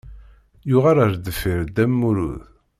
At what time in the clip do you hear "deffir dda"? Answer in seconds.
1.15-1.85